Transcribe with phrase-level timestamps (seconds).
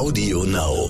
[0.00, 0.88] Audio Now.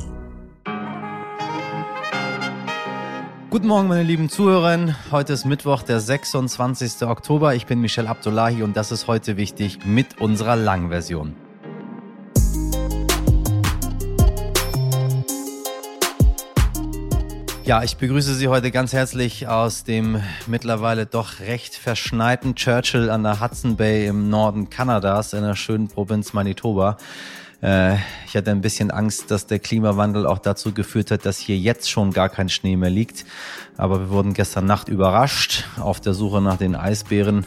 [3.51, 4.95] Guten Morgen, meine lieben Zuhörer.
[5.11, 7.09] Heute ist Mittwoch, der 26.
[7.09, 7.57] Oktober.
[7.57, 11.35] Ich bin Michel Abdullahi und das ist heute wichtig mit unserer Langversion.
[17.65, 23.25] Ja, ich begrüße Sie heute ganz herzlich aus dem mittlerweile doch recht verschneiten Churchill an
[23.25, 26.97] der Hudson Bay im Norden Kanadas in der schönen Provinz Manitoba.
[27.63, 27.97] Äh,
[28.27, 31.91] ich hatte ein bisschen Angst, dass der Klimawandel auch dazu geführt hat, dass hier jetzt
[31.91, 33.25] schon gar kein Schnee mehr liegt.
[33.77, 37.47] Aber wir wurden gestern Nacht überrascht auf der Suche nach den Eisbären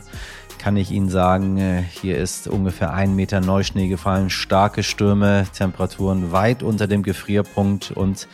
[0.64, 6.32] kann ich Ihnen sagen, äh, hier ist ungefähr ein Meter Neuschnee gefallen, starke Stürme, Temperaturen
[6.32, 8.30] weit unter dem Gefrierpunkt und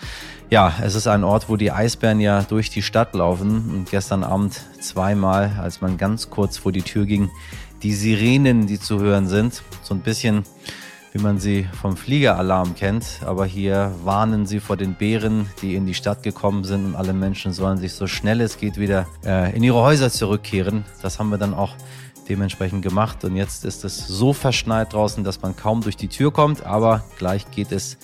[0.52, 3.70] ja, es ist ein Ort, wo die Eisbären ja durch die Stadt laufen.
[3.71, 7.30] Und gestern Abend zweimal, als man ganz kurz vor die Tür ging,
[7.84, 9.62] die Sirenen, die zu hören sind.
[9.84, 10.43] So ein bisschen,
[11.12, 13.22] wie man sie vom Fliegeralarm kennt.
[13.26, 16.85] Aber hier warnen sie vor den Bären, die in die Stadt gekommen sind.
[16.85, 20.85] Und alle Menschen sollen sich so schnell es geht wieder äh, in ihre Häuser zurückkehren.
[21.02, 21.76] Das haben wir dann auch
[22.27, 23.24] dementsprechend gemacht.
[23.26, 26.63] Und jetzt ist es so verschneit draußen, dass man kaum durch die Tür kommt.
[26.63, 27.98] Aber gleich geht es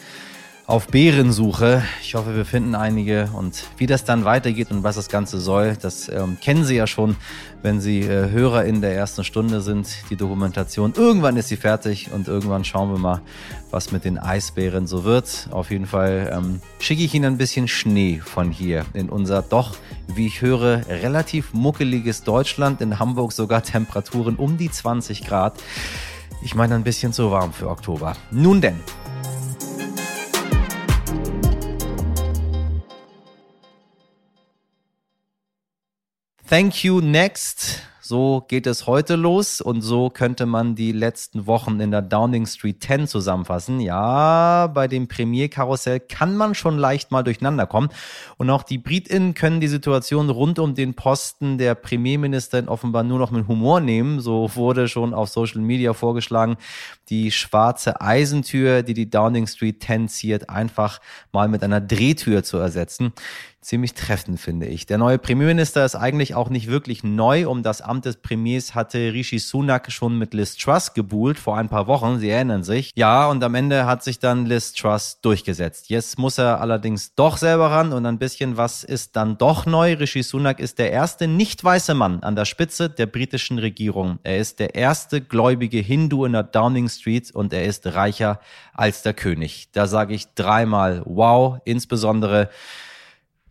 [0.67, 1.83] auf Bärensuche.
[2.01, 5.77] Ich hoffe, wir finden einige und wie das dann weitergeht und was das Ganze soll,
[5.79, 7.15] das ähm, kennen Sie ja schon,
[7.61, 10.93] wenn Sie äh, Hörer in der ersten Stunde sind, die Dokumentation.
[10.95, 13.21] Irgendwann ist sie fertig und irgendwann schauen wir mal,
[13.69, 15.49] was mit den Eisbären so wird.
[15.51, 19.75] Auf jeden Fall ähm, schicke ich Ihnen ein bisschen Schnee von hier in unser doch,
[20.15, 22.81] wie ich höre, relativ muckeliges Deutschland.
[22.81, 25.61] In Hamburg sogar Temperaturen um die 20 Grad.
[26.41, 28.15] Ich meine ein bisschen zu warm für Oktober.
[28.31, 28.79] Nun denn.
[36.47, 37.81] Thank you next.
[37.99, 42.45] So geht es heute los und so könnte man die letzten Wochen in der Downing
[42.45, 43.79] Street 10 zusammenfassen.
[43.79, 47.89] Ja, bei dem Premierkarussell kann man schon leicht mal durcheinander kommen
[48.37, 53.17] und auch die Britinnen können die Situation rund um den Posten der Premierministerin offenbar nur
[53.17, 54.19] noch mit Humor nehmen.
[54.19, 56.57] So wurde schon auf Social Media vorgeschlagen,
[57.09, 61.01] die schwarze Eisentür, die die Downing Street 10 ziert, einfach
[61.31, 63.13] mal mit einer Drehtür zu ersetzen
[63.65, 64.85] ziemlich treffend, finde ich.
[64.85, 67.49] Der neue Premierminister ist eigentlich auch nicht wirklich neu.
[67.49, 71.67] Um das Amt des Premiers hatte Rishi Sunak schon mit Liz Truss gebuhlt vor ein
[71.67, 72.19] paar Wochen.
[72.19, 72.91] Sie erinnern sich.
[72.95, 75.89] Ja, und am Ende hat sich dann Liz Truss durchgesetzt.
[75.89, 79.93] Jetzt muss er allerdings doch selber ran und ein bisschen was ist dann doch neu.
[79.95, 84.19] Rishi Sunak ist der erste nicht weiße Mann an der Spitze der britischen Regierung.
[84.21, 88.39] Er ist der erste gläubige Hindu in der Downing Street und er ist reicher
[88.75, 89.69] als der König.
[89.71, 92.49] Da sage ich dreimal wow, insbesondere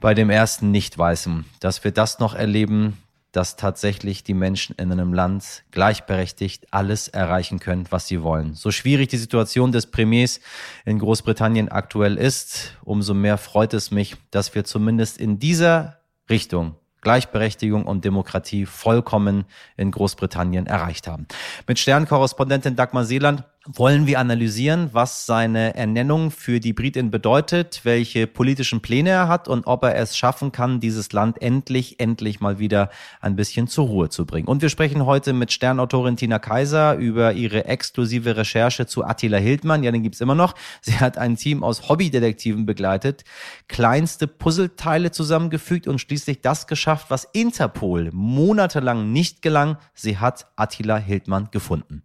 [0.05, 2.99] bei dem ersten Nicht-Weißen, dass wir das noch erleben,
[3.33, 8.53] dass tatsächlich die Menschen in einem Land gleichberechtigt alles erreichen können, was sie wollen.
[8.53, 10.41] So schwierig die Situation des Premiers
[10.85, 16.75] in Großbritannien aktuell ist, umso mehr freut es mich, dass wir zumindest in dieser Richtung
[17.01, 19.47] Gleichberechtigung und Demokratie vollkommen
[19.79, 21.27] in Großbritannien erreicht haben.
[21.67, 28.27] Mit Sternkorrespondentin Dagmar Seeland wollen wir analysieren, was seine Ernennung für die Britin bedeutet, welche
[28.27, 32.59] politischen Pläne er hat und ob er es schaffen kann, dieses Land endlich, endlich mal
[32.59, 32.91] wieder
[33.23, 34.49] ein bisschen zur Ruhe zu bringen.
[34.49, 39.83] Und wir sprechen heute mit Sternautorin Tina Kaiser über ihre exklusive Recherche zu Attila Hildmann.
[39.83, 40.55] Ja, den gibt's immer noch.
[40.83, 43.25] Sie hat ein Team aus Hobbydetektiven begleitet,
[43.69, 49.79] kleinste Puzzleteile zusammengefügt und schließlich das geschafft, was Interpol monatelang nicht gelang.
[49.95, 52.03] Sie hat Attila Hildmann gefunden.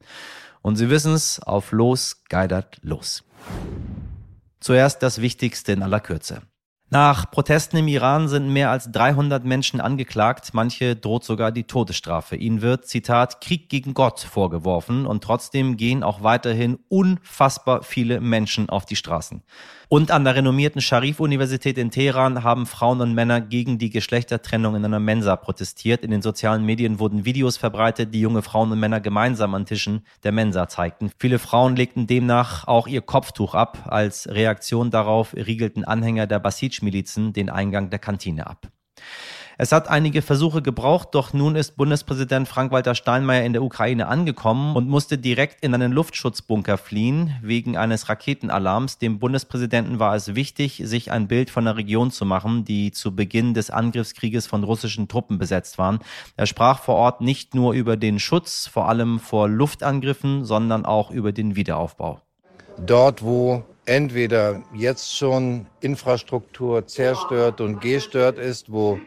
[0.61, 3.23] Und Sie wissen es, auf los geidert los.
[4.59, 6.41] Zuerst das Wichtigste in aller Kürze.
[6.91, 12.35] Nach Protesten im Iran sind mehr als 300 Menschen angeklagt, manche droht sogar die Todesstrafe.
[12.35, 18.69] Ihnen wird, Zitat, Krieg gegen Gott vorgeworfen und trotzdem gehen auch weiterhin unfassbar viele Menschen
[18.69, 19.43] auf die Straßen.
[19.91, 24.85] Und an der renommierten Sharif-Universität in Teheran haben Frauen und Männer gegen die Geschlechtertrennung in
[24.85, 26.03] einer Mensa protestiert.
[26.05, 30.05] In den sozialen Medien wurden Videos verbreitet, die junge Frauen und Männer gemeinsam an Tischen
[30.23, 31.09] der Mensa zeigten.
[31.17, 33.79] Viele Frauen legten demnach auch ihr Kopftuch ab.
[33.87, 38.67] Als Reaktion darauf riegelten Anhänger der Basij Milizen den Eingang der Kantine ab.
[39.61, 44.73] Es hat einige Versuche gebraucht, doch nun ist Bundespräsident Frank-Walter Steinmeier in der Ukraine angekommen
[44.73, 48.99] und musste direkt in einen Luftschutzbunker fliehen wegen eines Raketenalarms.
[48.99, 53.13] Dem Bundespräsidenten war es wichtig, sich ein Bild von der Region zu machen, die zu
[53.13, 55.99] Beginn des Angriffskrieges von russischen Truppen besetzt waren.
[56.37, 61.11] Er sprach vor Ort nicht nur über den Schutz, vor allem vor Luftangriffen, sondern auch
[61.11, 62.21] über den Wiederaufbau.
[62.77, 68.99] Dort, wo entweder jetzt schon Infrastruktur zerstört und gestört ist, wo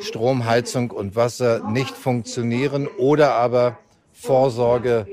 [0.00, 3.76] Strom, Heizung und Wasser nicht funktionieren oder aber
[4.12, 5.06] Vorsorge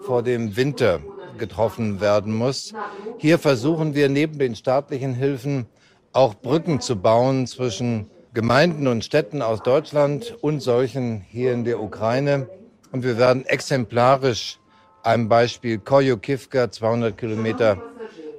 [0.00, 1.00] vor dem Winter
[1.38, 2.72] getroffen werden muss.
[3.18, 5.66] Hier versuchen wir neben den staatlichen Hilfen
[6.12, 11.82] auch Brücken zu bauen zwischen Gemeinden und Städten aus Deutschland und solchen hier in der
[11.82, 12.48] Ukraine.
[12.92, 14.60] Und wir werden exemplarisch
[15.02, 17.82] einem Beispiel Koyukivka, 200 Kilometer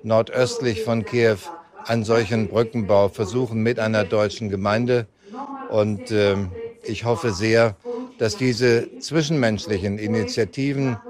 [0.04, 1.38] nordöstlich von Kiew,
[1.84, 5.08] einen solchen Brückenbau versuchen mit einer deutschen Gemeinde.
[5.68, 6.38] Und äh,
[6.84, 7.78] ich hoffe sehr,
[8.18, 11.04] dass diese zwischenmenschlichen Initiativen,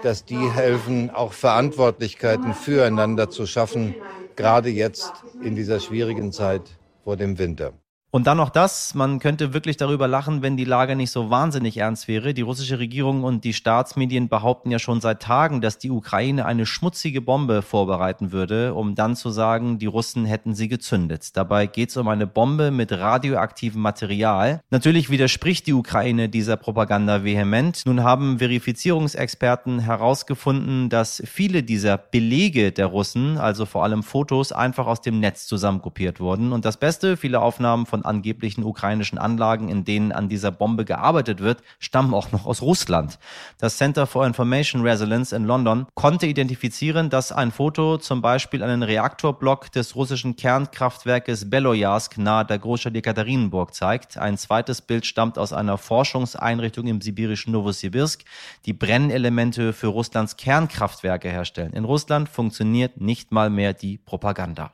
[0.00, 3.96] dass die helfen, auch Verantwortlichkeiten füreinander zu schaffen,
[4.36, 7.81] gerade jetzt in dieser schwierigen Zeit vor dem Winter.
[8.14, 11.78] Und dann noch das, man könnte wirklich darüber lachen, wenn die Lage nicht so wahnsinnig
[11.78, 12.34] ernst wäre.
[12.34, 16.66] Die russische Regierung und die Staatsmedien behaupten ja schon seit Tagen, dass die Ukraine eine
[16.66, 21.34] schmutzige Bombe vorbereiten würde, um dann zu sagen, die Russen hätten sie gezündet.
[21.38, 24.60] Dabei geht es um eine Bombe mit radioaktivem Material.
[24.68, 27.80] Natürlich widerspricht die Ukraine dieser Propaganda vehement.
[27.86, 34.86] Nun haben Verifizierungsexperten herausgefunden, dass viele dieser Belege der Russen, also vor allem Fotos, einfach
[34.86, 36.52] aus dem Netz zusammenkopiert wurden.
[36.52, 41.40] Und das Beste, viele Aufnahmen von angeblichen ukrainischen Anlagen, in denen an dieser Bombe gearbeitet
[41.40, 43.18] wird, stammen auch noch aus Russland.
[43.58, 48.82] Das Center for Information Resilience in London konnte identifizieren, dass ein Foto zum Beispiel einen
[48.82, 54.16] Reaktorblock des russischen Kernkraftwerkes Beloyarsk nahe der Großstadt Ekaterinburg zeigt.
[54.18, 58.24] Ein zweites Bild stammt aus einer Forschungseinrichtung im sibirischen Novosibirsk,
[58.66, 61.72] die Brennelemente für Russlands Kernkraftwerke herstellen.
[61.72, 64.72] In Russland funktioniert nicht mal mehr die Propaganda.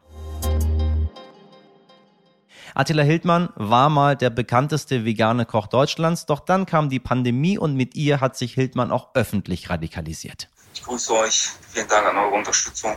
[2.78, 7.74] Attila Hildmann war mal der bekannteste vegane Koch Deutschlands, doch dann kam die Pandemie und
[7.74, 10.48] mit ihr hat sich Hildmann auch öffentlich radikalisiert.
[10.74, 11.50] Ich grüße euch.
[11.72, 12.94] Vielen Dank an eure Unterstützung.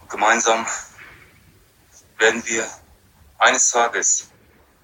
[0.00, 0.64] Und gemeinsam
[2.18, 2.64] werden wir
[3.38, 4.30] eines Tages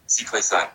[0.07, 0.67] siegreich sein.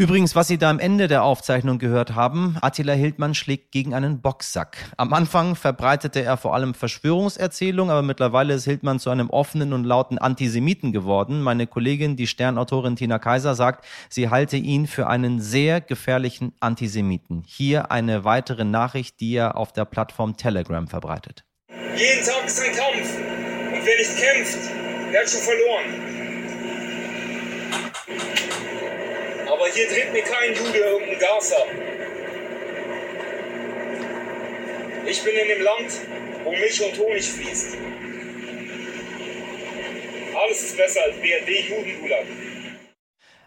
[0.00, 4.22] Übrigens, was Sie da am Ende der Aufzeichnung gehört haben, Attila Hildmann schlägt gegen einen
[4.22, 4.78] Boxsack.
[4.96, 9.84] Am Anfang verbreitete er vor allem Verschwörungserzählungen, aber mittlerweile ist Hildmann zu einem offenen und
[9.84, 11.42] lauten Antisemiten geworden.
[11.42, 17.42] Meine Kollegin, die Sternautorin Tina Kaiser, sagt, sie halte ihn für einen sehr gefährlichen Antisemiten.
[17.46, 21.44] Hier eine weitere Nachricht, die er auf der Plattform Telegram verbreitet.
[21.94, 23.18] Jeden Tag ist ein Kampf.
[23.18, 24.58] Und wer nicht kämpft,
[25.12, 26.19] der hat schon verloren.
[29.70, 31.64] Aber hier dreht mir kein Jude irgendein Gaza.
[35.06, 35.92] Ich bin in dem Land,
[36.42, 37.76] wo Milch und Honig fließt.
[40.34, 42.24] Alles ist besser als BRD-Judengulag.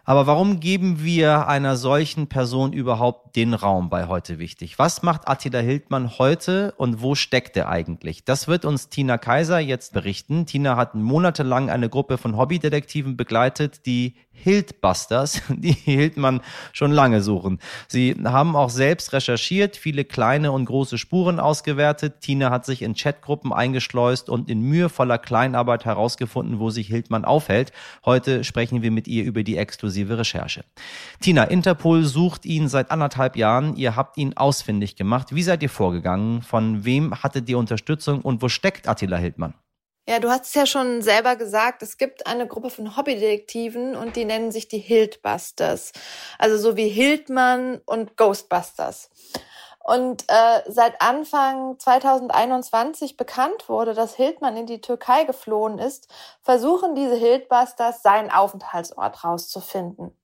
[0.06, 4.78] Aber warum geben wir einer solchen Person überhaupt den Raum bei heute wichtig?
[4.78, 8.22] Was macht Attila Hildmann heute und wo steckt er eigentlich?
[8.22, 10.44] Das wird uns Tina Kaiser jetzt berichten.
[10.44, 16.42] Tina hat monatelang eine Gruppe von Hobbydetektiven begleitet, die Hildbusters, die Hildmann
[16.72, 17.58] schon lange suchen.
[17.88, 22.20] Sie haben auch selbst recherchiert, viele kleine und große Spuren ausgewertet.
[22.20, 27.72] Tina hat sich in Chatgruppen eingeschleust und in mühevoller Kleinarbeit herausgefunden, wo sich Hildmann aufhält.
[28.04, 30.64] Heute sprechen wir mit ihr über die exklusive Recherche.
[31.20, 33.76] Tina, Interpol sucht ihn seit anderthalb Jahren.
[33.76, 35.34] Ihr habt ihn ausfindig gemacht.
[35.34, 36.42] Wie seid ihr vorgegangen?
[36.42, 39.54] Von wem hattet ihr Unterstützung und wo steckt Attila Hildmann?
[40.06, 44.16] Ja, du hast es ja schon selber gesagt, es gibt eine Gruppe von Hobbydetektiven und
[44.16, 45.92] die nennen sich die Hildbusters.
[46.38, 49.08] Also so wie Hildmann und Ghostbusters.
[49.84, 56.08] Und äh, seit Anfang 2021 bekannt wurde, dass Hildmann in die Türkei geflohen ist,
[56.40, 60.16] versuchen diese Hildbusters seinen Aufenthaltsort rauszufinden.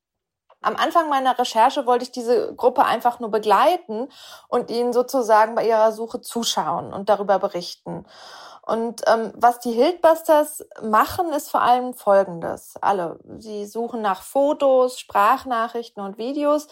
[0.62, 4.08] Am Anfang meiner Recherche wollte ich diese Gruppe einfach nur begleiten
[4.48, 8.06] und ihnen sozusagen bei ihrer Suche zuschauen und darüber berichten.
[8.62, 12.74] Und ähm, was die Hildbusters machen, ist vor allem Folgendes.
[12.80, 16.68] Alle, sie suchen nach Fotos, Sprachnachrichten und Videos,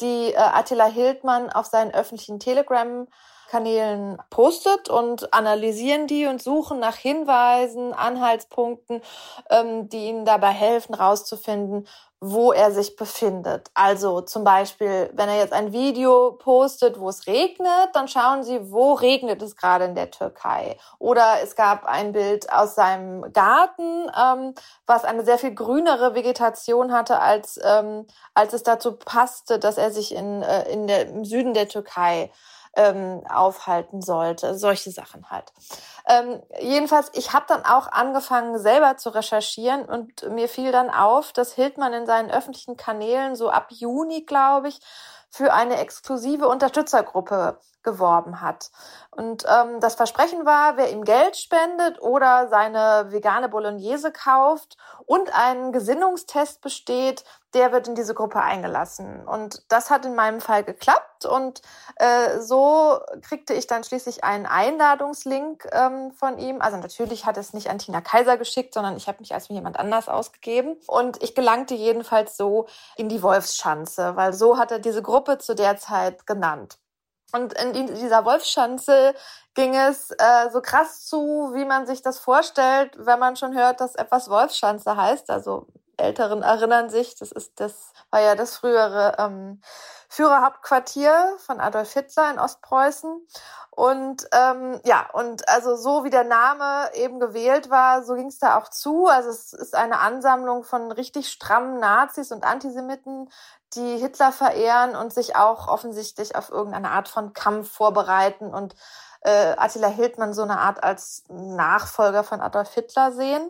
[0.00, 3.06] die äh, Attila Hildmann auf seinen öffentlichen Telegram
[3.52, 9.02] Kanälen postet und analysieren die und suchen nach Hinweisen, Anhaltspunkten,
[9.50, 11.86] ähm, die ihnen dabei helfen, rauszufinden,
[12.18, 13.70] wo er sich befindet.
[13.74, 18.72] Also zum Beispiel, wenn er jetzt ein Video postet, wo es regnet, dann schauen Sie,
[18.72, 20.78] wo regnet es gerade in der Türkei.
[20.98, 24.54] Oder es gab ein Bild aus seinem Garten, ähm,
[24.86, 29.90] was eine sehr viel grünere Vegetation hatte, als, ähm, als es dazu passte, dass er
[29.90, 32.30] sich in, äh, in der, im Süden der Türkei
[32.76, 34.56] ähm, aufhalten sollte.
[34.56, 35.52] Solche Sachen halt.
[36.06, 41.32] Ähm, jedenfalls, ich habe dann auch angefangen, selber zu recherchieren und mir fiel dann auf,
[41.32, 44.80] dass Hildmann in seinen öffentlichen Kanälen so ab Juni, glaube ich,
[45.30, 48.70] für eine exklusive Unterstützergruppe geworben hat.
[49.10, 55.34] Und ähm, das Versprechen war, wer ihm Geld spendet oder seine vegane Bolognese kauft und
[55.34, 57.24] einen Gesinnungstest besteht,
[57.54, 59.26] der wird in diese Gruppe eingelassen.
[59.26, 61.26] Und das hat in meinem Fall geklappt.
[61.26, 61.60] Und
[61.96, 66.62] äh, so kriegte ich dann schließlich einen Einladungslink ähm, von ihm.
[66.62, 69.78] Also natürlich hat es nicht an Tina Kaiser geschickt, sondern ich habe mich als jemand
[69.78, 70.76] anders ausgegeben.
[70.86, 75.54] Und ich gelangte jedenfalls so in die Wolfschanze, weil so hat er diese Gruppe zu
[75.54, 76.78] der Zeit genannt.
[77.32, 79.14] Und in dieser Wolfschanze
[79.54, 83.80] ging es äh, so krass zu, wie man sich das vorstellt, wenn man schon hört,
[83.80, 85.30] dass etwas Wolfschanze heißt.
[85.30, 85.66] Also
[86.02, 89.62] Älteren erinnern sich, das ist das war ja das frühere ähm,
[90.08, 93.26] Führerhauptquartier von Adolf Hitler in Ostpreußen.
[93.70, 98.38] Und ähm, ja, und also so wie der Name eben gewählt war, so ging es
[98.38, 99.06] da auch zu.
[99.06, 103.30] Also es ist eine Ansammlung von richtig strammen Nazis und Antisemiten,
[103.74, 108.74] die Hitler verehren und sich auch offensichtlich auf irgendeine Art von Kampf vorbereiten und
[109.22, 113.48] äh, Attila Hildmann so eine Art als Nachfolger von Adolf Hitler sehen.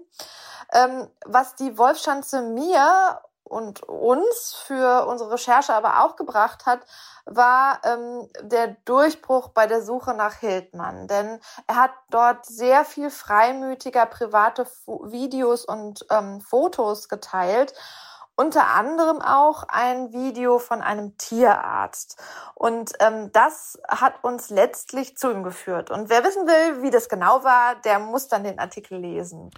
[0.72, 6.80] Ähm, was die Wolfschanze mir und uns für unsere Recherche aber auch gebracht hat,
[7.26, 11.06] war ähm, der Durchbruch bei der Suche nach Hildmann.
[11.06, 17.74] Denn er hat dort sehr viel freimütiger private Videos und ähm, Fotos geteilt
[18.42, 22.20] unter anderem auch ein Video von einem Tierarzt.
[22.54, 25.90] Und ähm, das hat uns letztlich zu ihm geführt.
[25.90, 29.50] Und wer wissen will, wie das genau war, der muss dann den Artikel lesen.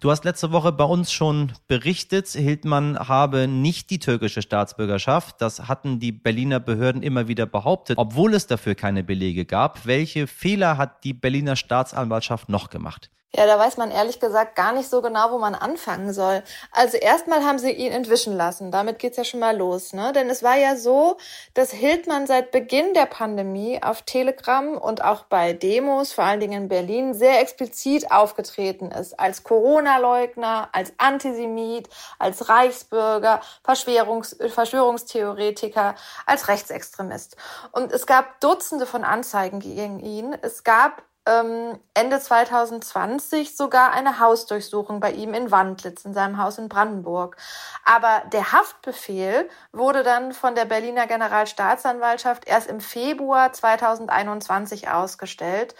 [0.00, 5.40] Du hast letzte Woche bei uns schon berichtet, Hildmann habe nicht die türkische Staatsbürgerschaft.
[5.40, 9.84] Das hatten die Berliner Behörden immer wieder behauptet, obwohl es dafür keine Belege gab.
[9.84, 13.10] Welche Fehler hat die Berliner Staatsanwaltschaft noch gemacht?
[13.34, 16.42] Ja, da weiß man ehrlich gesagt gar nicht so genau, wo man anfangen soll.
[16.72, 18.70] Also erstmal haben sie ihn entwischen lassen.
[18.70, 20.14] Damit geht's ja schon mal los, ne?
[20.14, 21.18] Denn es war ja so,
[21.52, 26.62] dass Hildmann seit Beginn der Pandemie auf Telegram und auch bei Demos, vor allen Dingen
[26.62, 29.20] in Berlin, sehr explizit aufgetreten ist.
[29.20, 37.36] Als Corona-Leugner, als Antisemit, als Reichsbürger, Verschwörungs Verschwörungstheoretiker, als Rechtsextremist.
[37.72, 40.34] Und es gab Dutzende von Anzeigen gegen ihn.
[40.40, 46.58] Es gab ähm, Ende 2020 sogar eine Hausdurchsuchung bei ihm in Wandlitz, in seinem Haus
[46.58, 47.36] in Brandenburg.
[47.84, 55.74] Aber der Haftbefehl wurde dann von der Berliner Generalstaatsanwaltschaft erst im Februar 2021 ausgestellt.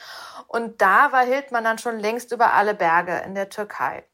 [0.47, 4.05] Und da war Hildmann dann schon längst über alle Berge in der Türkei.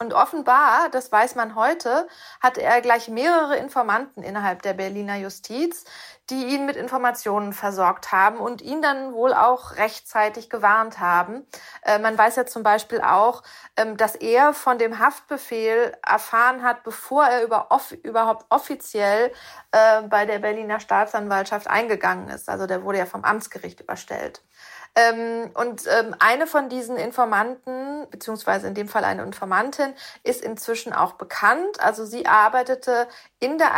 [0.00, 2.06] Und offenbar, das weiß man heute,
[2.40, 5.84] hatte er gleich mehrere Informanten innerhalb der Berliner Justiz,
[6.30, 11.44] die ihn mit Informationen versorgt haben und ihn dann wohl auch rechtzeitig gewarnt haben.
[11.82, 13.42] Äh, man weiß ja zum Beispiel auch,
[13.76, 19.32] ähm, dass er von dem Haftbefehl erfahren hat, bevor er über off überhaupt offiziell
[19.72, 22.48] äh, bei der Berliner Staatsanwaltschaft eingegangen ist.
[22.48, 24.42] Also der wurde ja vom Amtsgericht überstellt.
[24.94, 30.92] Ähm, und ähm, eine von diesen Informanten, beziehungsweise in dem Fall eine Informantin, ist inzwischen
[30.92, 31.80] auch bekannt.
[31.80, 33.06] Also sie arbeitete
[33.38, 33.70] in der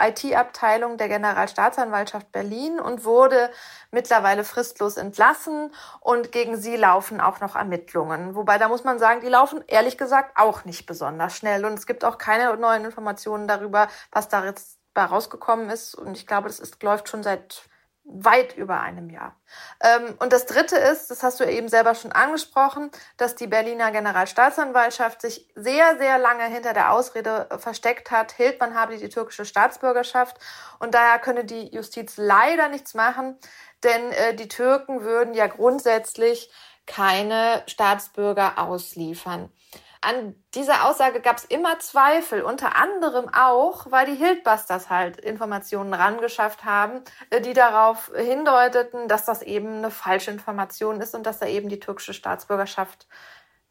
[0.00, 3.50] IT-Abteilung der Generalstaatsanwaltschaft Berlin und wurde
[3.90, 8.34] mittlerweile fristlos entlassen und gegen sie laufen auch noch Ermittlungen.
[8.34, 11.86] Wobei da muss man sagen, die laufen ehrlich gesagt auch nicht besonders schnell und es
[11.86, 15.94] gibt auch keine neuen Informationen darüber, was da jetzt rausgekommen ist.
[15.94, 17.68] Und ich glaube, das ist, läuft schon seit
[18.10, 19.36] weit über einem Jahr.
[19.80, 23.90] Ähm, und das Dritte ist, das hast du eben selber schon angesprochen, dass die Berliner
[23.90, 30.38] Generalstaatsanwaltschaft sich sehr, sehr lange hinter der Ausrede versteckt hat, Hildmann habe die türkische Staatsbürgerschaft
[30.78, 33.38] und daher könne die Justiz leider nichts machen,
[33.84, 36.50] denn äh, die Türken würden ja grundsätzlich
[36.86, 39.52] keine Staatsbürger ausliefern.
[40.00, 45.92] An dieser Aussage gab es immer Zweifel, unter anderem auch, weil die Hildbusters halt Informationen
[45.92, 51.40] rangeschafft haben, äh, die darauf hindeuteten, dass das eben eine falsche Information ist und dass
[51.40, 53.06] er eben die türkische Staatsbürgerschaft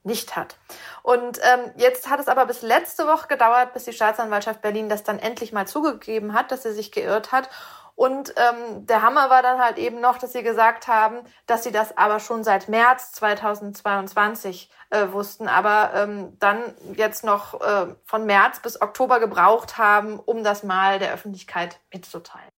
[0.04, 0.58] nicht hat.
[1.04, 5.04] Und ähm, jetzt hat es aber bis letzte Woche gedauert, bis die Staatsanwaltschaft Berlin das
[5.04, 7.50] dann endlich mal zugegeben hat, dass sie sich geirrt hat
[7.98, 11.72] und ähm, der Hammer war dann halt eben noch, dass sie gesagt haben, dass sie
[11.72, 16.60] das aber schon seit März 2022 äh, wussten, aber ähm, dann
[16.96, 22.52] jetzt noch äh, von März bis Oktober gebraucht haben, um das mal der Öffentlichkeit mitzuteilen.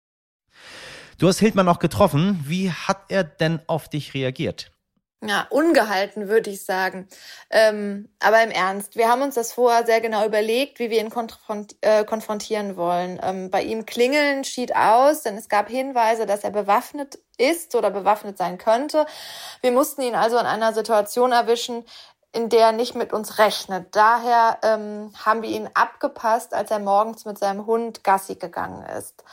[1.20, 2.44] Du hast Hildmann auch getroffen.
[2.44, 4.72] Wie hat er denn auf dich reagiert?
[5.24, 7.08] Ja, ungehalten, würde ich sagen.
[7.50, 11.10] Ähm, aber im Ernst, wir haben uns das vorher sehr genau überlegt, wie wir ihn
[11.10, 13.20] konfront äh, konfrontieren wollen.
[13.24, 17.90] Ähm, bei ihm klingeln schied aus, denn es gab Hinweise, dass er bewaffnet ist oder
[17.90, 19.08] bewaffnet sein könnte.
[19.62, 21.84] Wir mussten ihn also in einer Situation erwischen,
[22.32, 23.96] in der er nicht mit uns rechnet.
[23.96, 29.24] Daher ähm, haben wir ihn abgepasst, als er morgens mit seinem Hund Gassi gegangen ist.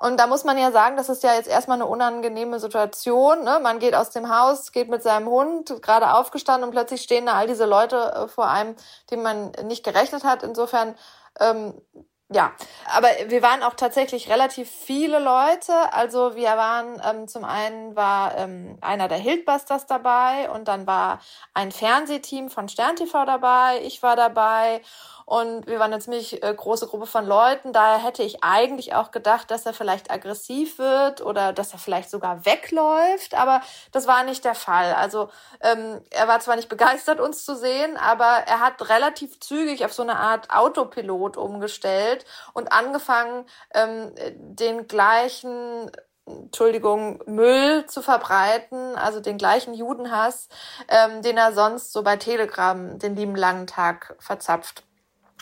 [0.00, 3.44] Und da muss man ja sagen, das ist ja jetzt erstmal eine unangenehme Situation.
[3.44, 3.60] Ne?
[3.62, 7.34] Man geht aus dem Haus, geht mit seinem Hund, gerade aufgestanden und plötzlich stehen da
[7.34, 8.76] all diese Leute äh, vor einem,
[9.10, 10.42] denen man nicht gerechnet hat.
[10.42, 10.94] Insofern
[11.38, 11.74] ähm,
[12.32, 12.52] ja,
[12.86, 15.72] aber wir waren auch tatsächlich relativ viele Leute.
[15.92, 21.18] Also wir waren, ähm, zum einen war ähm, einer der Hildbusters dabei und dann war
[21.54, 24.80] ein Fernsehteam von Stern TV dabei, ich war dabei
[25.30, 27.72] und wir waren eine ziemlich äh, große Gruppe von Leuten.
[27.72, 32.10] Daher hätte ich eigentlich auch gedacht, dass er vielleicht aggressiv wird oder dass er vielleicht
[32.10, 33.34] sogar wegläuft.
[33.34, 33.60] Aber
[33.92, 34.92] das war nicht der Fall.
[34.92, 35.28] Also
[35.60, 39.92] ähm, er war zwar nicht begeistert, uns zu sehen, aber er hat relativ zügig auf
[39.92, 45.92] so eine Art Autopilot umgestellt und angefangen, ähm, den gleichen
[46.26, 50.48] Entschuldigung, Müll zu verbreiten, also den gleichen Judenhass,
[50.88, 54.89] ähm, den er sonst so bei Telegram den lieben langen Tag verzapft.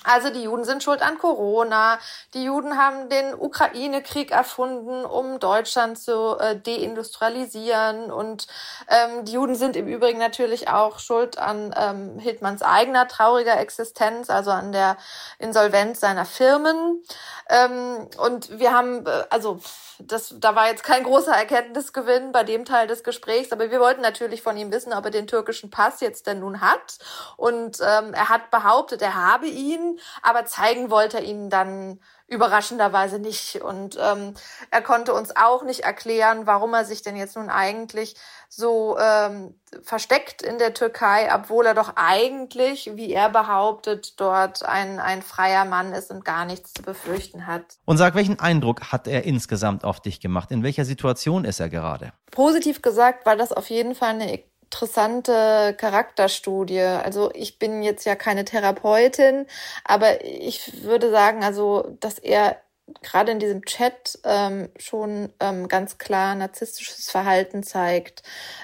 [0.08, 1.98] Also die Juden sind schuld an Corona.
[2.32, 8.10] Die Juden haben den Ukraine-Krieg erfunden, um Deutschland zu äh, deindustrialisieren.
[8.10, 8.46] Und
[8.88, 14.30] ähm, die Juden sind im Übrigen natürlich auch schuld an ähm, Hildmanns eigener trauriger Existenz,
[14.30, 14.96] also an der
[15.38, 17.02] Insolvenz seiner Firmen.
[17.50, 19.60] Ähm, und wir haben, äh, also
[19.98, 24.00] das, da war jetzt kein großer Erkenntnisgewinn bei dem Teil des Gesprächs, aber wir wollten
[24.00, 26.98] natürlich von ihm wissen, ob er den türkischen Pass jetzt denn nun hat.
[27.36, 33.18] Und ähm, er hat behauptet, er habe ihn, aber zeigen wollte er ihn dann überraschenderweise
[33.18, 33.62] nicht.
[33.62, 34.34] Und ähm,
[34.70, 38.16] er konnte uns auch nicht erklären, warum er sich denn jetzt nun eigentlich
[38.50, 44.98] so ähm, versteckt in der Türkei, obwohl er doch eigentlich, wie er behauptet, dort ein,
[45.00, 47.64] ein freier Mann ist und gar nichts zu befürchten hat.
[47.86, 50.50] Und sag, welchen Eindruck hat er insgesamt auf dich gemacht?
[50.50, 52.12] In welcher Situation ist er gerade?
[52.30, 56.80] Positiv gesagt war das auf jeden Fall eine interessante Charakterstudie.
[56.80, 59.46] Also ich bin jetzt ja keine Therapeutin,
[59.84, 62.60] aber ich würde sagen, also, dass er
[63.02, 68.23] gerade in diesem Chat ähm, schon ähm, ganz klar narzisstisches Verhalten zeigt.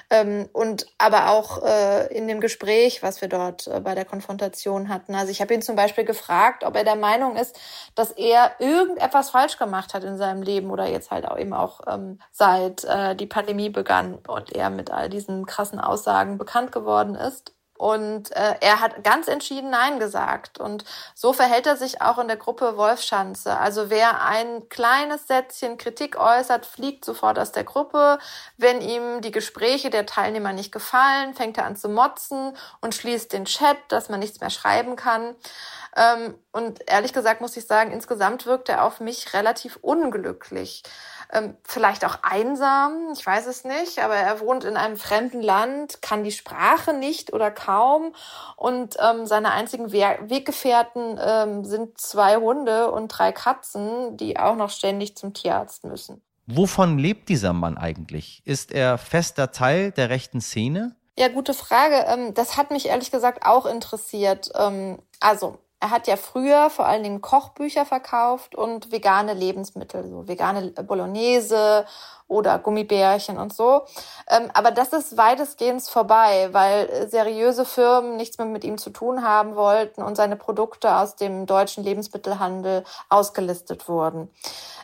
[0.09, 4.89] Ähm, und aber auch äh, in dem Gespräch, was wir dort äh, bei der Konfrontation
[4.89, 5.15] hatten.
[5.15, 7.59] Also ich habe ihn zum Beispiel gefragt, ob er der Meinung ist,
[7.95, 11.81] dass er irgendetwas falsch gemacht hat in seinem Leben oder jetzt halt auch eben auch
[11.87, 17.15] ähm, seit äh, die Pandemie begann und er mit all diesen krassen Aussagen bekannt geworden
[17.15, 17.55] ist.
[17.77, 20.59] Und äh, er hat ganz entschieden Nein gesagt.
[20.59, 23.57] Und so verhält er sich auch in der Gruppe Wolfschanze.
[23.57, 28.17] Also wer ein kleines Sätzchen Kritik äußert, fliegt sofort aus der Gruppe.
[28.57, 33.33] Wenn ihm die Gespräche der Teilnehmer nicht gefallen, fängt er an zu motzen und schließt
[33.33, 35.35] den Chat, dass man nichts mehr schreiben kann.
[35.97, 40.83] Ähm, und ehrlich gesagt muss ich sagen, insgesamt wirkt er auf mich relativ unglücklich
[41.31, 46.01] ähm, vielleicht auch einsam, ich weiß es nicht, aber er wohnt in einem fremden Land,
[46.01, 48.13] kann die Sprache nicht oder kaum
[48.55, 54.55] und ähm, seine einzigen We Weggefährten ähm, sind zwei Hunde und drei Katzen, die auch
[54.55, 56.21] noch ständig zum Tierarzt müssen.
[56.47, 58.41] Wovon lebt dieser Mann eigentlich?
[58.45, 60.95] Ist er fester Teil der rechten Szene?
[61.17, 62.05] Ja, gute Frage.
[62.07, 64.51] Ähm, das hat mich ehrlich gesagt auch interessiert.
[64.55, 70.27] Ähm, also, er hat ja früher vor allen Dingen Kochbücher verkauft und vegane Lebensmittel, so
[70.27, 71.85] vegane Bolognese
[72.27, 73.85] oder Gummibärchen und so.
[74.27, 79.23] Ähm, aber das ist weitestgehend vorbei, weil seriöse Firmen nichts mehr mit ihm zu tun
[79.23, 84.29] haben wollten und seine Produkte aus dem deutschen Lebensmittelhandel ausgelistet wurden.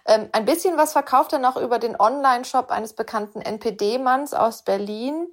[0.06, 5.28] Ähm, ein bisschen was verkauft er noch über den Online-Shop eines bekannten NPD-Manns aus Berlin.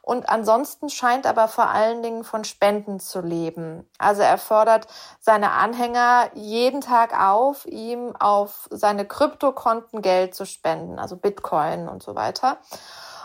[0.00, 3.88] Und ansonsten scheint aber vor allen Dingen von Spenden zu leben.
[3.96, 4.86] Also er fordert
[5.18, 11.53] seine Anhänger jeden Tag auf, ihm auf seine Kryptokonten Geld zu spenden, also Bitcoin
[11.88, 12.58] und so weiter.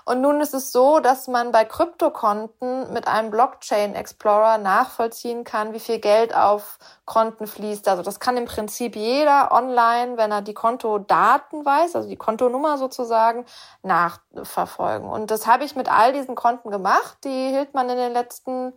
[0.10, 5.72] Und nun ist es so, dass man bei Kryptokonten mit einem Blockchain Explorer nachvollziehen kann,
[5.74, 7.88] wie viel Geld auf Konten fließt.
[7.88, 12.80] Also das kann im Prinzip jeder online, wenn er die Kontodaten weiß, also die Kontonummer
[12.80, 13.46] sozusagen,
[13.84, 15.08] nachverfolgen.
[15.08, 18.74] Und das habe ich mit all diesen Konten gemacht, die Hildmann in den letzten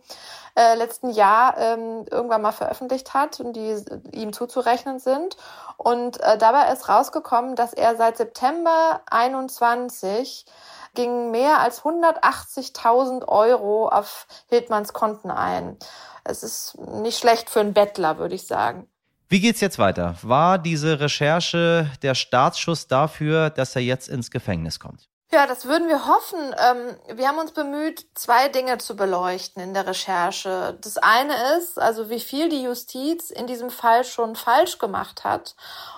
[0.55, 5.35] äh, letzten Jahr ähm, irgendwann mal veröffentlicht hat und die ihm zuzurechnen sind.
[5.77, 10.45] Und äh, dabei ist rausgekommen, dass er seit September 21
[10.93, 15.77] gingen mehr als 180.000 Euro auf Hildmanns Konten ein.
[16.23, 18.87] Es ist nicht schlecht für einen Bettler, würde ich sagen.
[19.29, 20.15] Wie geht's jetzt weiter?
[20.21, 25.09] War diese Recherche der Startschuss dafür, dass er jetzt ins Gefängnis kommt?
[25.33, 26.55] Ja, das würden wir hoffen.
[26.59, 30.77] Ähm, wir haben uns bemüht, zwei Dinge zu beleuchten in der Recherche.
[30.79, 35.55] Das eine ist, also wie viel die Justiz in diesem Fall schon falsch gemacht hat.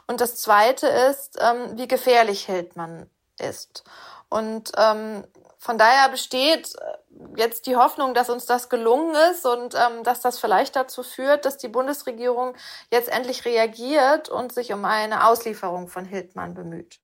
[0.08, 3.84] Und das zweite ist, ähm, wie gefährlich Hildmann ist.
[4.30, 5.24] Und ähm,
[5.58, 10.22] von daher besteht äh, jetzt die Hoffnung, dass uns das gelungen ist und ähm, dass
[10.22, 12.56] das vielleicht dazu führt, dass die Bundesregierung
[12.92, 17.00] jetzt endlich reagiert und sich um eine Auslieferung von Hildmann bemüht.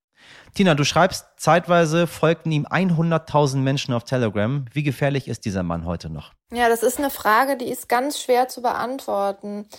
[0.53, 4.65] Tina, du schreibst, zeitweise folgten ihm 100.000 Menschen auf Telegram.
[4.73, 6.33] Wie gefährlich ist dieser Mann heute noch?
[6.53, 9.69] Ja, das ist eine Frage, die ist ganz schwer zu beantworten.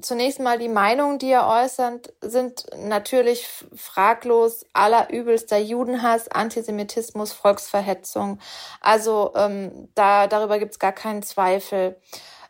[0.00, 8.40] Zunächst mal die Meinungen, die er äußert, sind natürlich fraglos allerübelster Judenhass, Antisemitismus, Volksverhetzung.
[8.80, 11.96] Also ähm, da darüber gibt's gar keinen Zweifel.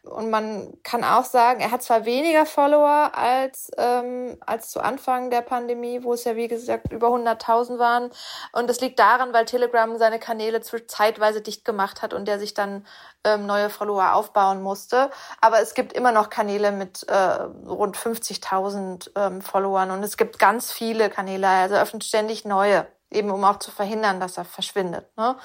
[0.07, 5.31] Und man kann auch sagen, er hat zwar weniger Follower als, ähm, als zu Anfang
[5.31, 8.11] der Pandemie, wo es ja wie gesagt über 100.000 waren.
[8.53, 12.55] Und das liegt daran, weil Telegram seine Kanäle zeitweise dicht gemacht hat und der sich
[12.55, 12.87] dann
[13.25, 15.11] ähm, neue Follower aufbauen musste.
[15.41, 20.39] Aber es gibt immer noch Kanäle mit äh, rund 50.000 ähm, Followern und es gibt
[20.39, 25.07] ganz viele Kanäle, also öffnet ständig neue eben um auch zu verhindern, dass er verschwindet.
[25.17, 25.37] Ne?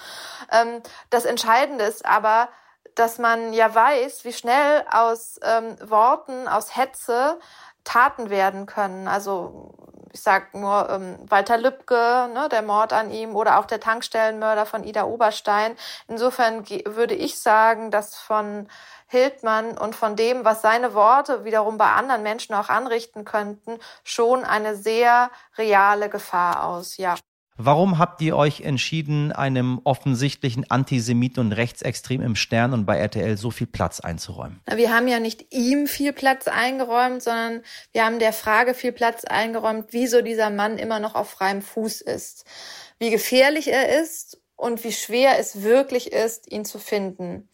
[0.51, 2.49] Ähm, das Entscheidende ist aber,
[2.95, 7.39] dass man ja weiß, wie schnell aus ähm, Worten, aus Hetze
[7.83, 9.07] Taten werden können.
[9.07, 9.73] Also
[10.13, 14.65] ich sag nur ähm, Walter Lübcke, ne, der Mord an ihm oder auch der Tankstellenmörder
[14.65, 15.75] von Ida Oberstein.
[16.07, 18.67] Insofern würde ich sagen, dass von
[19.07, 24.45] Hildmann und von dem, was seine Worte wiederum bei anderen Menschen auch anrichten könnten, schon
[24.45, 27.15] eine sehr reale Gefahr aus, ja.
[27.57, 33.37] Warum habt ihr euch entschieden, einem offensichtlichen Antisemiten und Rechtsextrem im Stern und bei RTL
[33.37, 34.61] so viel Platz einzuräumen?
[34.73, 37.61] Wir haben ja nicht ihm viel Platz eingeräumt, sondern
[37.91, 42.01] wir haben der Frage viel Platz eingeräumt, wieso dieser Mann immer noch auf freiem Fuß
[42.01, 42.45] ist,
[42.99, 47.49] wie gefährlich er ist und wie schwer es wirklich ist, ihn zu finden.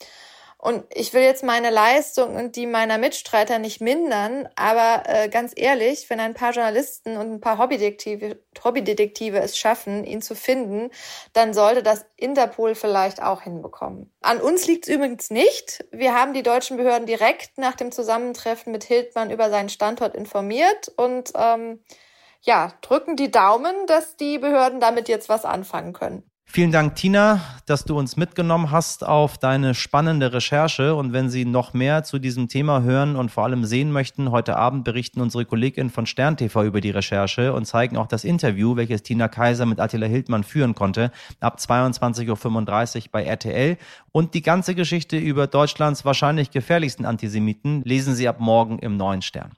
[0.59, 5.53] Und ich will jetzt meine Leistung und die meiner Mitstreiter nicht mindern, aber äh, ganz
[5.55, 10.89] ehrlich, wenn ein paar Journalisten und ein paar Hobbydetektive, Hobbydetektive es schaffen, ihn zu finden,
[11.33, 14.11] dann sollte das Interpol vielleicht auch hinbekommen.
[14.21, 15.85] An uns liegt es übrigens nicht.
[15.91, 20.91] Wir haben die deutschen Behörden direkt nach dem Zusammentreffen mit Hildmann über seinen Standort informiert
[20.97, 21.83] und ähm,
[22.41, 26.23] ja, drücken die Daumen, dass die Behörden damit jetzt was anfangen können.
[26.49, 30.95] Vielen Dank, Tina, dass du uns mitgenommen hast auf deine spannende Recherche.
[30.95, 34.55] Und wenn Sie noch mehr zu diesem Thema hören und vor allem sehen möchten, heute
[34.55, 38.77] Abend berichten unsere Kolleginnen von Stern TV über die Recherche und zeigen auch das Interview,
[38.77, 43.77] welches Tina Kaiser mit Attila Hildmann führen konnte, ab 22.35 Uhr bei RTL.
[44.11, 49.21] Und die ganze Geschichte über Deutschlands wahrscheinlich gefährlichsten Antisemiten lesen Sie ab morgen im neuen
[49.21, 49.51] Stern.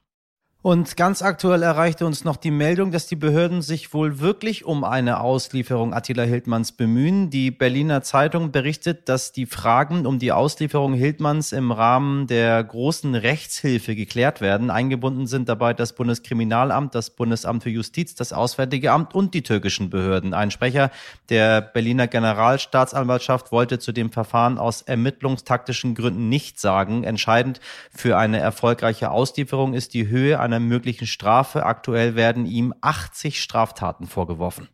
[0.62, 4.84] Und ganz aktuell erreichte uns noch die Meldung, dass die Behörden sich wohl wirklich um
[4.84, 7.30] eine Auslieferung Attila Hildmanns bemühen.
[7.30, 13.14] Die Berliner Zeitung berichtet, dass die Fragen um die Auslieferung Hildmanns im Rahmen der großen
[13.14, 14.70] Rechtshilfe geklärt werden.
[14.70, 19.88] Eingebunden sind dabei das Bundeskriminalamt, das Bundesamt für Justiz, das Auswärtige Amt und die türkischen
[19.88, 20.34] Behörden.
[20.34, 20.90] Ein Sprecher
[21.30, 27.02] der Berliner Generalstaatsanwaltschaft wollte zu dem Verfahren aus ermittlungstaktischen Gründen nichts sagen.
[27.02, 31.64] Entscheidend für eine erfolgreiche Auslieferung ist die Höhe einer möglichen Strafe.
[31.64, 34.68] Aktuell werden ihm 80 Straftaten vorgeworfen.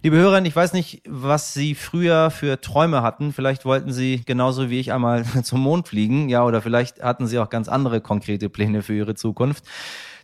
[0.00, 3.32] Liebe Hörerinnen, ich weiß nicht, was Sie früher für Träume hatten.
[3.32, 7.38] Vielleicht wollten Sie genauso wie ich einmal zum Mond fliegen, ja, oder vielleicht hatten Sie
[7.40, 9.64] auch ganz andere konkrete Pläne für Ihre Zukunft.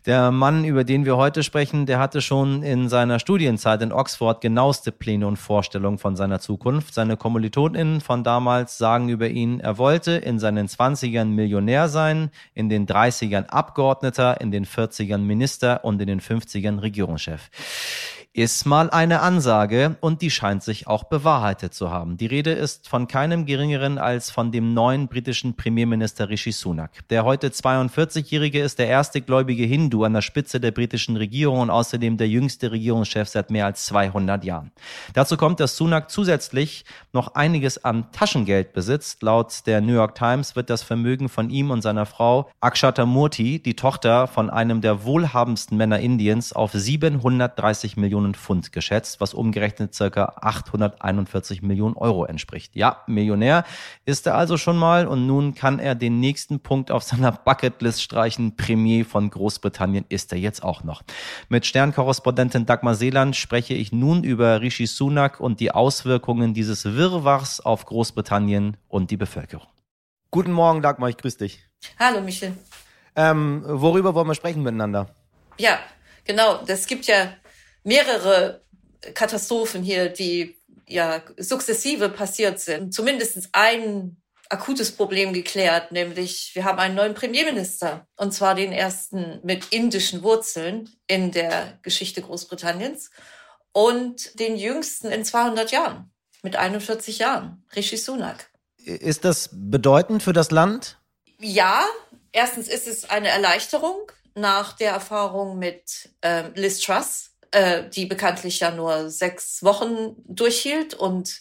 [0.05, 4.39] Der Mann, über den wir heute sprechen, der hatte schon in seiner Studienzeit in Oxford
[4.39, 6.93] genaueste Pläne und Vorstellungen von seiner Zukunft.
[6.93, 12.69] Seine KommilitonInnen von damals sagen über ihn, er wollte in seinen 20ern Millionär sein, in
[12.69, 17.49] den 30ern Abgeordneter, in den 40ern Minister und in den 50ern Regierungschef
[18.35, 22.17] ist mal eine Ansage und die scheint sich auch bewahrheitet zu haben.
[22.17, 26.91] Die Rede ist von keinem geringeren als von dem neuen britischen Premierminister Rishi Sunak.
[27.09, 31.69] Der heute 42-Jährige ist der erste gläubige Hindu an der Spitze der britischen Regierung und
[31.69, 34.73] außerdem der jüngste Regierungschef seit mehr als 200 Jahren.
[35.13, 39.23] Dazu kommt, dass Sunak zusätzlich noch einiges an Taschengeld besitzt.
[39.23, 43.59] Laut der New York Times wird das Vermögen von ihm und seiner Frau Akshata Murthy,
[43.59, 49.33] die Tochter von einem der wohlhabendsten Männer Indiens, auf 730 Millionen Millionen Pfund geschätzt, was
[49.33, 52.75] umgerechnet circa 841 Millionen Euro entspricht.
[52.75, 53.63] Ja, Millionär
[54.05, 58.01] ist er also schon mal und nun kann er den nächsten Punkt auf seiner Bucketlist
[58.01, 58.55] streichen.
[58.55, 61.03] Premier von Großbritannien ist er jetzt auch noch.
[61.49, 67.59] Mit Sternkorrespondentin Dagmar Seeland spreche ich nun über Rishi Sunak und die Auswirkungen dieses Wirrwarrs
[67.59, 69.67] auf Großbritannien und die Bevölkerung.
[70.31, 71.59] Guten Morgen, Dagmar, ich grüße dich.
[71.99, 72.57] Hallo, Michel.
[73.15, 75.15] Ähm, worüber wollen wir sprechen miteinander?
[75.57, 75.79] Ja,
[76.25, 76.63] genau.
[76.65, 77.29] Das gibt ja
[77.85, 78.61] mehrere
[79.13, 82.93] Katastrophen hier, die ja sukzessive passiert sind.
[82.93, 84.17] Zumindest ein
[84.49, 90.21] akutes Problem geklärt, nämlich wir haben einen neuen Premierminister, und zwar den ersten mit indischen
[90.23, 93.09] Wurzeln in der Geschichte Großbritanniens
[93.71, 96.11] und den jüngsten in 200 Jahren,
[96.43, 98.49] mit 41 Jahren, Rishi Sunak.
[98.77, 100.99] Ist das bedeutend für das Land?
[101.39, 101.83] Ja,
[102.31, 108.59] erstens ist es eine Erleichterung, nach der Erfahrung mit äh, Liz Truss, äh, die bekanntlich
[108.59, 111.39] ja nur sechs Wochen durchhielt und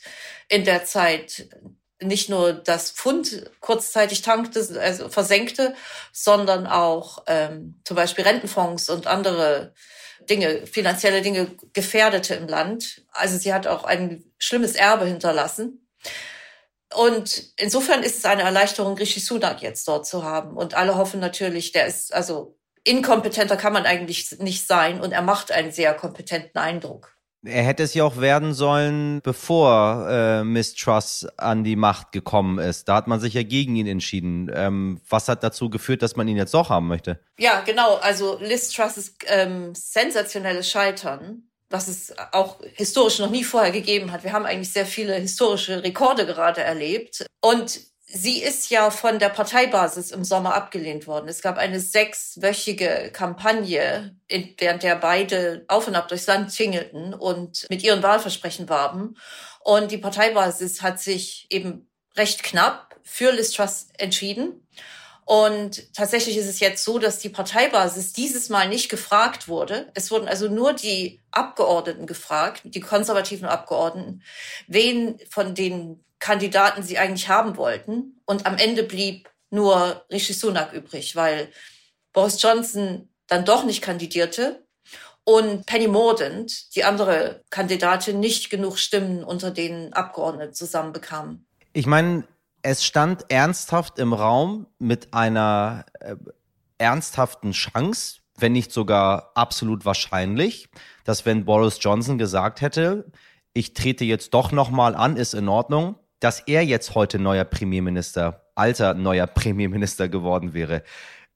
[0.49, 1.49] in der Zeit
[2.01, 5.75] nicht nur das Pfund kurzzeitig tankte, also versenkte,
[6.13, 9.75] sondern auch ähm, zum Beispiel Rentenfonds und andere
[10.31, 13.03] Dinge, finanzielle Dinge gefährdete im Land.
[13.11, 15.89] Also sie hat auch ein schlimmes Erbe hinterlassen.
[16.95, 20.57] Und insofern ist es eine Erleichterung, Rishi Sunak jetzt dort zu haben.
[20.57, 25.23] Und alle hoffen natürlich, der ist, also inkompetenter kann man eigentlich nicht sein und er
[25.23, 27.15] macht einen sehr kompetenten Eindruck.
[27.47, 32.59] Er hätte es ja auch werden sollen, bevor äh, Miss Truss an die Macht gekommen
[32.59, 32.89] ist.
[32.89, 34.51] Da hat man sich ja gegen ihn entschieden.
[34.55, 37.21] Ähm, was hat dazu geführt, dass man ihn jetzt doch haben möchte?
[37.39, 37.97] Ja, genau.
[37.97, 44.25] Also Liz Truss' ähm, sensationelles Scheitern, was es auch historisch noch nie vorher gegeben hat.
[44.25, 47.27] Wir haben eigentlich sehr viele historische Rekorde gerade erlebt.
[47.43, 47.81] Und
[48.17, 51.27] Sie ist ja von der Parteibasis im Sommer abgelehnt worden.
[51.27, 57.67] Es gab eine sechswöchige Kampagne, während der beide auf und ab durchs Land tingelten und
[57.71, 59.17] mit ihren Wahlversprechen warben.
[59.65, 64.65] Und die Parteibasis hat sich eben recht knapp für Liz Truss entschieden.
[65.25, 69.91] Und tatsächlich ist es jetzt so, dass die Parteibasis dieses Mal nicht gefragt wurde.
[69.95, 74.23] Es wurden also nur die Abgeordneten gefragt, die konservativen Abgeordneten,
[74.69, 78.19] wen von den Kandidaten sie eigentlich haben wollten.
[78.25, 81.51] Und am Ende blieb nur Rishi Sunak übrig, weil
[82.15, 84.65] Boris Johnson dann doch nicht kandidierte
[85.25, 91.45] und Penny Mordaunt, die andere Kandidatin, nicht genug Stimmen unter den Abgeordneten zusammenbekam.
[91.75, 92.27] Ich meine,
[92.63, 96.17] es stand ernsthaft im Raum mit einer äh,
[96.79, 100.71] ernsthaften Chance, wenn nicht sogar absolut wahrscheinlich,
[101.05, 103.13] dass wenn Boris Johnson gesagt hätte,
[103.53, 107.45] ich trete jetzt doch noch mal an, ist in Ordnung, dass er jetzt heute neuer
[107.45, 110.83] Premierminister, alter neuer Premierminister geworden wäre.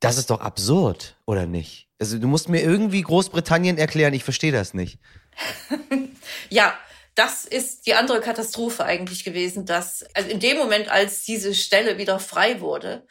[0.01, 1.89] Das ist doch absurd, oder nicht?
[1.99, 4.99] Also du musst mir irgendwie Großbritannien erklären, ich verstehe das nicht.
[6.49, 6.73] ja,
[7.15, 11.99] das ist die andere Katastrophe eigentlich gewesen, dass also in dem Moment, als diese Stelle
[11.99, 13.07] wieder frei wurde,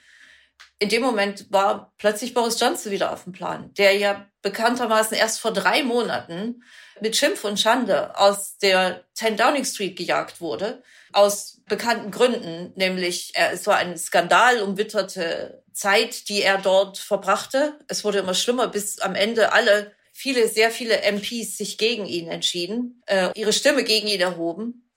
[0.80, 5.40] in dem Moment war plötzlich Boris Johnson wieder auf dem Plan, der ja bekanntermaßen erst
[5.40, 6.64] vor drei Monaten
[7.02, 10.82] mit Schimpf und Schande aus der 10 Downing Street gejagt wurde
[11.14, 17.78] aus bekannten Gründen, nämlich er, es war eine skandalumwitterte Zeit, die er dort verbrachte.
[17.88, 22.28] Es wurde immer schlimmer, bis am Ende alle, viele, sehr viele MPs sich gegen ihn
[22.28, 24.90] entschieden, äh, ihre Stimme gegen ihn erhoben.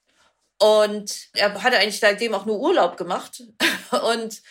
[0.58, 3.42] Und er hatte eigentlich seitdem auch nur Urlaub gemacht.
[4.12, 4.42] Und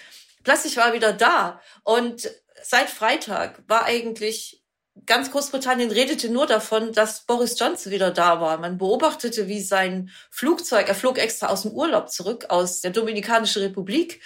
[0.44, 1.62] plötzlich war er wieder da.
[1.84, 2.30] Und
[2.62, 4.59] seit Freitag war eigentlich
[5.06, 8.58] ganz Großbritannien redete nur davon, dass Boris Johnson wieder da war.
[8.58, 13.62] Man beobachtete, wie sein Flugzeug, er flog extra aus dem Urlaub zurück, aus der Dominikanischen
[13.64, 14.22] Republik.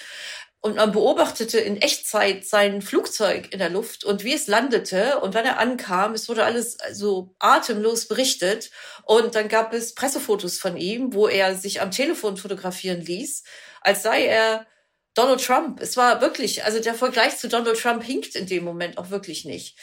[0.62, 5.20] Und man beobachtete in Echtzeit sein Flugzeug in der Luft und wie es landete.
[5.20, 8.72] Und wenn er ankam, es wurde alles so atemlos berichtet.
[9.04, 13.44] Und dann gab es Pressefotos von ihm, wo er sich am Telefon fotografieren ließ,
[13.82, 14.66] als sei er
[15.16, 15.82] Donald Trump.
[15.82, 19.46] Es war wirklich, also der Vergleich zu Donald Trump hinkt in dem Moment auch wirklich
[19.46, 19.78] nicht.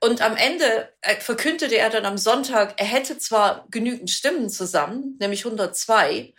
[0.00, 5.16] Und am Ende äh, verkündete er dann am Sonntag, er hätte zwar genügend Stimmen zusammen,
[5.20, 6.34] nämlich 102,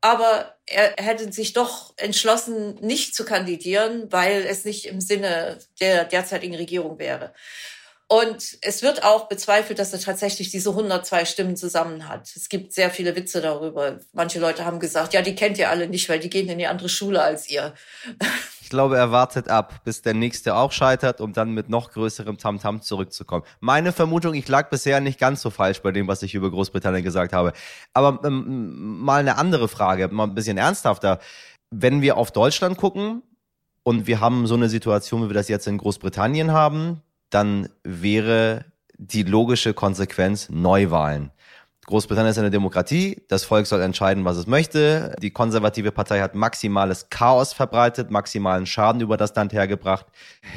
[0.00, 6.04] aber er hätte sich doch entschlossen, nicht zu kandidieren, weil es nicht im Sinne der
[6.04, 7.34] derzeitigen Regierung wäre.
[8.12, 12.28] Und es wird auch bezweifelt, dass er tatsächlich diese 102 Stimmen zusammen hat.
[12.34, 14.00] Es gibt sehr viele Witze darüber.
[14.12, 16.66] Manche Leute haben gesagt, ja, die kennt ihr alle nicht, weil die gehen in die
[16.66, 17.72] andere Schule als ihr.
[18.60, 22.36] Ich glaube, er wartet ab, bis der nächste auch scheitert, um dann mit noch größerem
[22.36, 23.44] Tamtam -Tam zurückzukommen.
[23.60, 27.04] Meine Vermutung, ich lag bisher nicht ganz so falsch bei dem, was ich über Großbritannien
[27.04, 27.52] gesagt habe.
[27.94, 31.20] Aber ähm, mal eine andere Frage, mal ein bisschen ernsthafter.
[31.70, 33.22] Wenn wir auf Deutschland gucken
[33.84, 38.64] und wir haben so eine Situation, wie wir das jetzt in Großbritannien haben, dann wäre
[38.98, 41.30] die logische Konsequenz Neuwahlen.
[41.90, 45.16] Großbritannien ist eine Demokratie, das Volk soll entscheiden, was es möchte.
[45.20, 50.06] Die konservative Partei hat maximales Chaos verbreitet, maximalen Schaden über das Land hergebracht.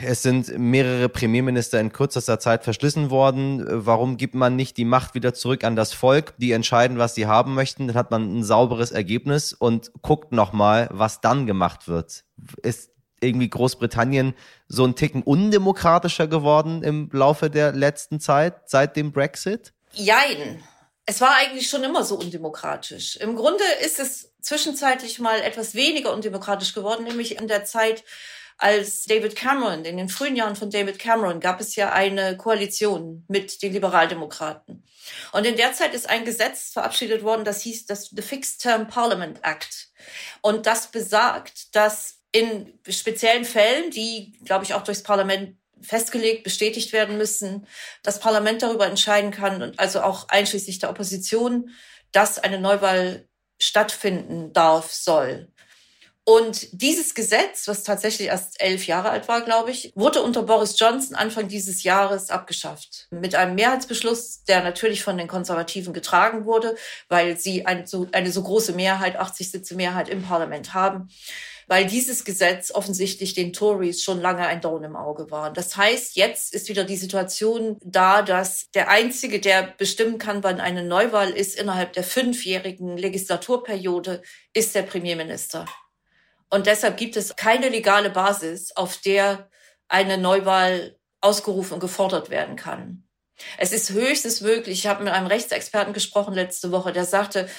[0.04, 3.66] Es sind mehrere Premierminister in kürzester Zeit verschlissen worden.
[3.68, 7.26] Warum gibt man nicht die Macht wieder zurück an das Volk, die entscheiden, was sie
[7.26, 7.88] haben möchten?
[7.88, 12.26] Dann hat man ein sauberes Ergebnis und guckt nochmal, was dann gemacht wird.
[12.62, 12.93] Ist
[13.24, 14.34] irgendwie Großbritannien
[14.68, 19.74] so ein Ticken undemokratischer geworden im Laufe der letzten Zeit, seit dem Brexit?
[19.94, 20.64] Jein
[21.06, 23.18] es war eigentlich schon immer so undemokratisch.
[23.18, 28.04] Im Grunde ist es zwischenzeitlich mal etwas weniger undemokratisch geworden, nämlich in der Zeit,
[28.58, 33.26] als David Cameron, in den frühen Jahren von David Cameron, gab es ja eine Koalition
[33.28, 34.84] mit den Liberaldemokraten.
[35.34, 38.88] Und in der Zeit ist ein Gesetz verabschiedet worden, das hieß das The Fixed Term
[38.88, 39.90] Parliament Act.
[40.42, 46.92] Und das besagt, dass in speziellen Fällen, die, glaube ich, auch durchs Parlament festgelegt, bestätigt
[46.92, 47.68] werden müssen,
[48.02, 51.70] das Parlament darüber entscheiden kann und also auch einschließlich der Opposition,
[52.12, 53.28] dass eine Neuwahl
[53.62, 55.50] stattfinden darf, soll.
[56.26, 60.80] Und dieses Gesetz, was tatsächlich erst elf Jahre alt war, glaube ich, wurde unter Boris
[60.80, 63.08] Johnson Anfang dieses Jahres abgeschafft.
[63.12, 66.78] Mit einem Mehrheitsbeschluss, der natürlich von den Konservativen getragen wurde,
[67.10, 71.10] weil sie eine so, eine so große Mehrheit, 80 Sitze Mehrheit im Parlament haben
[71.68, 75.52] weil dieses Gesetz offensichtlich den Tories schon lange ein Dorn im Auge war.
[75.52, 80.60] Das heißt, jetzt ist wieder die Situation da, dass der Einzige, der bestimmen kann, wann
[80.60, 84.22] eine Neuwahl ist innerhalb der fünfjährigen Legislaturperiode,
[84.54, 85.66] ist der Premierminister.
[86.50, 89.50] Und deshalb gibt es keine legale Basis, auf der
[89.88, 93.08] eine Neuwahl ausgerufen und gefordert werden kann.
[93.58, 97.50] Es ist höchstens möglich, ich habe mit einem Rechtsexperten gesprochen letzte Woche, der sagte,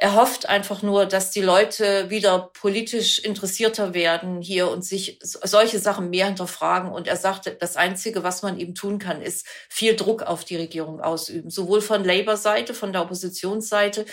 [0.00, 5.80] er hofft einfach nur, dass die Leute wieder politisch interessierter werden hier und sich solche
[5.80, 6.92] Sachen mehr hinterfragen.
[6.92, 10.54] Und er sagte, das Einzige, was man eben tun kann, ist viel Druck auf die
[10.54, 11.50] Regierung ausüben.
[11.50, 14.06] Sowohl von Labour-Seite, von der Oppositionsseite,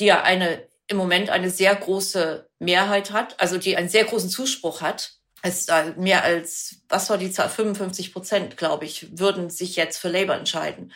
[0.00, 4.30] die ja eine, im Moment eine sehr große Mehrheit hat, also die einen sehr großen
[4.30, 5.12] Zuspruch hat.
[5.40, 7.48] Es mehr als, was war die Zahl?
[7.48, 10.92] 55 Prozent, glaube ich, würden sich jetzt für Labour entscheiden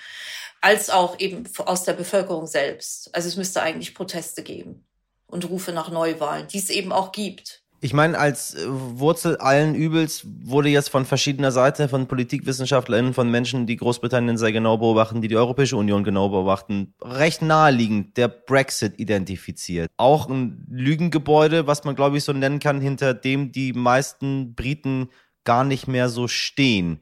[0.63, 3.15] als auch eben aus der Bevölkerung selbst.
[3.15, 4.87] Also es müsste eigentlich Proteste geben
[5.27, 7.63] und Rufe nach Neuwahlen, die es eben auch gibt.
[7.85, 13.29] Ich meine, als äh, Wurzel allen Übels wurde jetzt von verschiedener Seite, von PolitikwissenschaftlerInnen, von
[13.29, 18.29] Menschen, die Großbritannien sehr genau beobachten, die die Europäische Union genau beobachten, recht naheliegend der
[18.29, 19.91] Brexit identifiziert.
[19.97, 25.09] Auch ein Lügengebäude, was man glaube ich so nennen kann, hinter dem die meisten Briten
[25.43, 27.01] gar nicht mehr so stehen.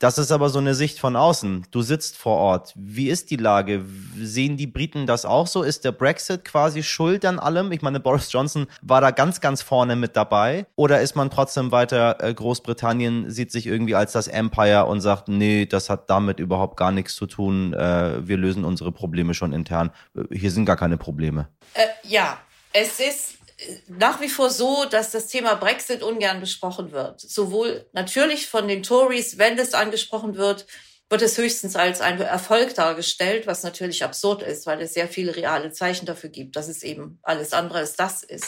[0.00, 1.66] Das ist aber so eine Sicht von außen.
[1.70, 2.72] Du sitzt vor Ort.
[2.74, 3.84] Wie ist die Lage?
[4.18, 5.62] Sehen die Briten das auch so?
[5.62, 7.70] Ist der Brexit quasi schuld an allem?
[7.70, 10.64] Ich meine, Boris Johnson war da ganz, ganz vorne mit dabei.
[10.74, 15.28] Oder ist man trotzdem weiter, äh, Großbritannien sieht sich irgendwie als das Empire und sagt,
[15.28, 17.74] nee, das hat damit überhaupt gar nichts zu tun.
[17.74, 19.90] Äh, wir lösen unsere Probleme schon intern.
[20.16, 21.48] Äh, hier sind gar keine Probleme.
[21.74, 22.38] Äh, ja,
[22.72, 23.39] es ist
[23.88, 27.20] nach wie vor so, dass das Thema Brexit ungern besprochen wird.
[27.20, 30.66] Sowohl natürlich von den Tories, wenn es angesprochen wird,
[31.08, 35.34] wird es höchstens als ein Erfolg dargestellt, was natürlich absurd ist, weil es sehr viele
[35.34, 38.46] reale Zeichen dafür gibt, dass es eben alles andere als das ist.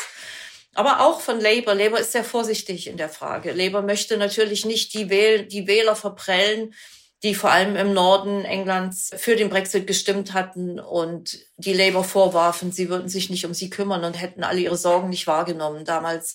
[0.74, 1.74] Aber auch von Labour.
[1.74, 3.52] Labour ist sehr vorsichtig in der Frage.
[3.52, 6.72] Labour möchte natürlich nicht die, Wähl die Wähler verprellen,
[7.22, 12.72] die vor allem im Norden Englands für den Brexit gestimmt hatten und die Labour vorwarfen,
[12.72, 16.34] sie würden sich nicht um sie kümmern und hätten alle ihre Sorgen nicht wahrgenommen damals.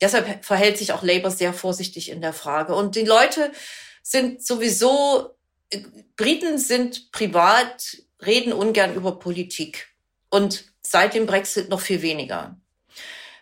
[0.00, 2.74] Deshalb verhält sich auch Labour sehr vorsichtig in der Frage.
[2.74, 3.50] Und die Leute
[4.02, 5.36] sind sowieso,
[6.16, 9.88] Briten sind privat, reden ungern über Politik.
[10.30, 12.56] Und seit dem Brexit noch viel weniger.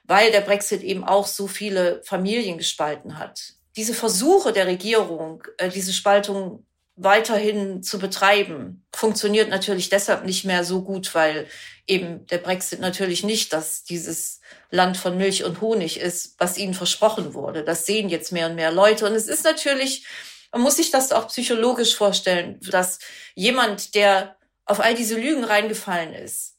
[0.04, 3.54] Weil der Brexit eben auch so viele Familien gespalten hat.
[3.76, 6.65] Diese Versuche der Regierung, äh, diese Spaltung
[6.96, 11.46] weiterhin zu betreiben, funktioniert natürlich deshalb nicht mehr so gut, weil
[11.86, 16.74] eben der Brexit natürlich nicht, dass dieses Land von Milch und Honig ist, was ihnen
[16.74, 17.62] versprochen wurde.
[17.62, 19.06] Das sehen jetzt mehr und mehr Leute.
[19.06, 20.06] Und es ist natürlich,
[20.52, 22.98] man muss sich das auch psychologisch vorstellen, dass
[23.34, 26.56] jemand, der auf all diese Lügen reingefallen ist,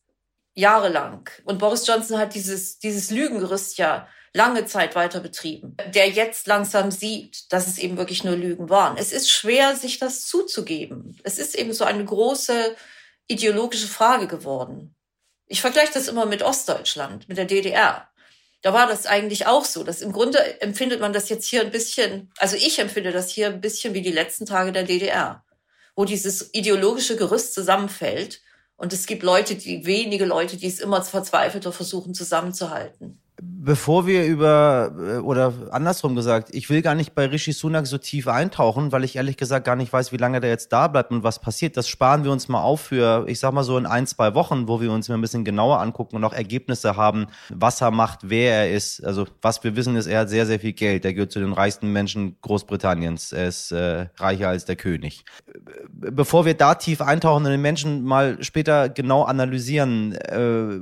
[0.53, 6.47] jahrelang, und Boris Johnson hat dieses, dieses Lügengerüst ja lange Zeit weiter betrieben, der jetzt
[6.47, 8.97] langsam sieht, dass es eben wirklich nur Lügen waren.
[8.97, 11.17] Es ist schwer, sich das zuzugeben.
[11.23, 12.75] Es ist eben so eine große
[13.27, 14.95] ideologische Frage geworden.
[15.47, 18.09] Ich vergleiche das immer mit Ostdeutschland, mit der DDR.
[18.61, 19.83] Da war das eigentlich auch so.
[19.83, 23.47] Das im Grunde empfindet man das jetzt hier ein bisschen, also ich empfinde das hier
[23.47, 25.45] ein bisschen wie die letzten Tage der DDR,
[25.95, 28.41] wo dieses ideologische Gerüst zusammenfällt
[28.75, 33.21] und es gibt Leute, die wenige Leute, die es immer verzweifelter versuchen zusammenzuhalten.
[33.39, 37.99] Bevor wir über, äh, oder andersrum gesagt, ich will gar nicht bei Rishi Sunak so
[37.99, 41.11] tief eintauchen, weil ich ehrlich gesagt gar nicht weiß, wie lange der jetzt da bleibt
[41.11, 41.77] und was passiert.
[41.77, 44.67] Das sparen wir uns mal auf für, ich sag mal so in ein, zwei Wochen,
[44.67, 48.21] wo wir uns mal ein bisschen genauer angucken und auch Ergebnisse haben, was er macht,
[48.23, 49.05] wer er ist.
[49.05, 51.05] Also was wir wissen ist, er hat sehr, sehr viel Geld.
[51.05, 53.33] Er gehört zu den reichsten Menschen Großbritanniens.
[53.33, 55.25] Er ist äh, reicher als der König.
[55.91, 60.79] Bevor wir da tief eintauchen und den Menschen mal später genau analysieren, äh,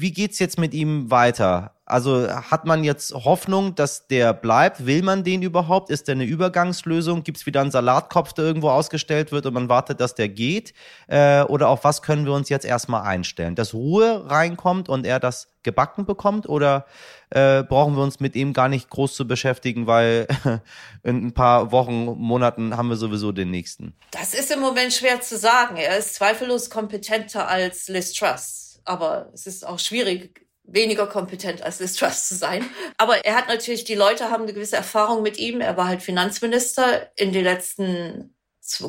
[0.00, 1.59] wie geht's jetzt mit ihm weiter?
[1.84, 4.86] Also hat man jetzt Hoffnung, dass der bleibt?
[4.86, 5.90] Will man den überhaupt?
[5.90, 7.24] Ist der eine Übergangslösung?
[7.24, 10.72] Gibt es wieder einen Salatkopf, der irgendwo ausgestellt wird und man wartet, dass der geht?
[11.08, 13.56] Äh, oder auf was können wir uns jetzt erstmal einstellen?
[13.56, 16.48] Dass Ruhe reinkommt und er das gebacken bekommt?
[16.48, 16.86] Oder
[17.30, 20.28] äh, brauchen wir uns mit ihm gar nicht groß zu beschäftigen, weil
[21.02, 23.96] in ein paar Wochen, Monaten haben wir sowieso den nächsten?
[24.12, 25.76] Das ist im Moment schwer zu sagen.
[25.76, 28.80] Er ist zweifellos kompetenter als Liz Truss.
[28.84, 32.64] Aber es ist auch schwierig, weniger kompetent als Liz Truss zu sein.
[32.96, 35.60] Aber er hat natürlich, die Leute haben eine gewisse Erfahrung mit ihm.
[35.60, 38.34] Er war halt Finanzminister in den letzten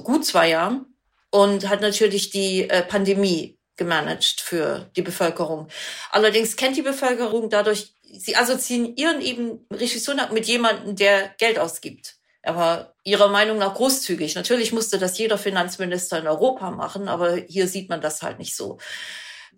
[0.03, 0.85] gut zwei Jahren
[1.31, 5.67] und hat natürlich die äh, Pandemie gemanagt für die Bevölkerung.
[6.11, 12.17] Allerdings kennt die Bevölkerung dadurch, sie assoziieren eben Rishi Sunak mit jemandem, der Geld ausgibt.
[12.43, 14.35] Er war ihrer Meinung nach großzügig.
[14.35, 18.55] Natürlich musste das jeder Finanzminister in Europa machen, aber hier sieht man das halt nicht
[18.55, 18.77] so.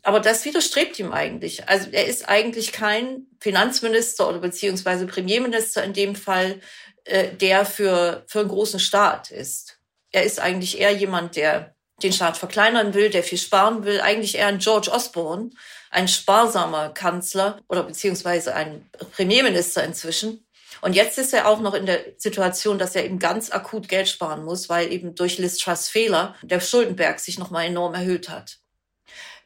[0.01, 1.69] Aber das widerstrebt ihm eigentlich.
[1.69, 6.59] Also er ist eigentlich kein Finanzminister oder beziehungsweise Premierminister in dem Fall,
[7.05, 9.79] äh, der für, für einen großen Staat ist.
[10.11, 14.01] Er ist eigentlich eher jemand, der den Staat verkleinern will, der viel sparen will.
[14.01, 15.51] Eigentlich eher ein George Osborne,
[15.89, 20.45] ein sparsamer Kanzler oder beziehungsweise ein Premierminister inzwischen.
[20.81, 24.09] Und jetzt ist er auch noch in der Situation, dass er eben ganz akut Geld
[24.09, 28.59] sparen muss, weil eben durch Liz Truss Fehler der Schuldenberg sich nochmal enorm erhöht hat.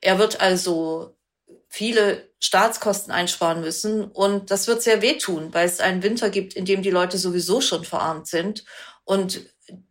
[0.02, 1.18] Er wird also
[1.70, 6.66] viele Staatskosten einsparen müssen und das wird sehr wehtun, weil es einen Winter gibt, in
[6.66, 8.64] dem die Leute sowieso schon verarmt sind
[9.04, 9.42] und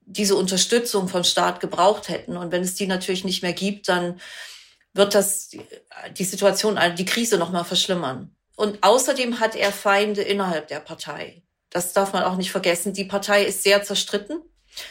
[0.06, 2.36] diese Unterstützung vom Staat gebraucht hätten.
[2.36, 4.20] Und wenn es die natürlich nicht mehr gibt, dann
[4.94, 5.50] wird das
[6.12, 8.34] die Situation, die Krise nochmal verschlimmern.
[8.56, 11.42] Und außerdem hat er Feinde innerhalb der Partei.
[11.70, 12.94] Das darf man auch nicht vergessen.
[12.94, 14.40] Die Partei ist sehr zerstritten.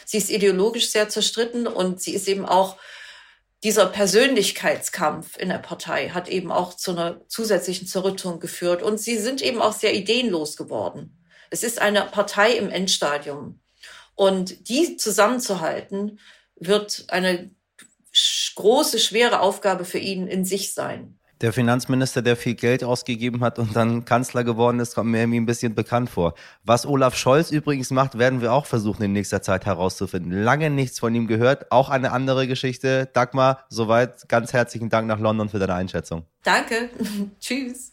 [0.04, 2.76] Sie ist ideologisch sehr zerstritten und sie ist eben auch
[3.62, 9.18] dieser Persönlichkeitskampf in der Partei hat eben auch zu einer zusätzlichen Zerrüttung geführt und sie
[9.18, 11.24] sind eben auch sehr ideenlos geworden.
[11.50, 13.60] Es ist eine Partei im Endstadium
[14.14, 16.20] und die zusammenzuhalten
[16.56, 17.50] wird eine
[18.54, 21.18] große, schwere Aufgabe für ihn in sich sein.
[21.42, 25.40] Der Finanzminister, der viel Geld ausgegeben hat und dann Kanzler geworden ist, kommt mir irgendwie
[25.40, 26.34] ein bisschen bekannt vor.
[26.64, 30.32] Was Olaf Scholz übrigens macht, werden wir auch versuchen in nächster Zeit herauszufinden.
[30.32, 31.70] Lange nichts von ihm gehört.
[31.70, 33.08] Auch eine andere Geschichte.
[33.12, 36.24] Dagmar, soweit ganz herzlichen Dank nach London für deine Einschätzung.
[36.42, 36.88] Danke.
[37.40, 37.92] Tschüss.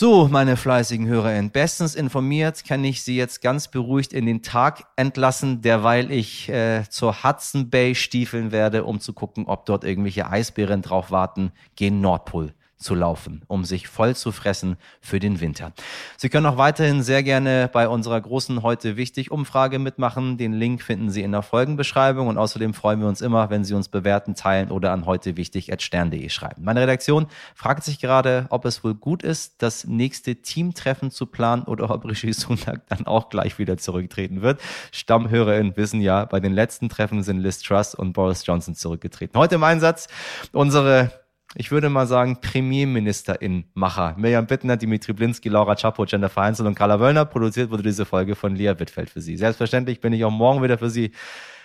[0.00, 4.86] So, meine fleißigen HörerInnen, bestens informiert kann ich Sie jetzt ganz beruhigt in den Tag
[4.96, 10.26] entlassen, derweil ich äh, zur Hudson Bay stiefeln werde, um zu gucken, ob dort irgendwelche
[10.26, 15.72] Eisbären drauf warten, gehen Nordpol zu laufen, um sich voll zu fressen für den Winter.
[16.16, 20.38] Sie können auch weiterhin sehr gerne bei unserer großen heute wichtig Umfrage mitmachen.
[20.38, 23.74] Den Link finden Sie in der Folgenbeschreibung und außerdem freuen wir uns immer, wenn Sie
[23.74, 26.64] uns bewerten, teilen oder an heute wichtig stern.de schreiben.
[26.64, 31.64] Meine Redaktion fragt sich gerade, ob es wohl gut ist, das nächste Teamtreffen zu planen
[31.64, 34.60] oder ob Rishi Sunak dann auch gleich wieder zurücktreten wird.
[34.92, 39.38] StammhörerInnen wissen ja, bei den letzten Treffen sind Liz Truss und Boris Johnson zurückgetreten.
[39.38, 40.08] Heute im Einsatz
[40.52, 41.10] unsere
[41.54, 44.14] ich würde mal sagen, Premierministerin-Macher.
[44.16, 47.24] Mirjam Bittner, Dimitri Blinski, Laura Chapo, Jennifer Heinzel und Carla Wöllner.
[47.24, 49.36] Produziert wurde diese Folge von Lea Wittfeld für Sie.
[49.36, 51.10] Selbstverständlich bin ich auch morgen wieder für Sie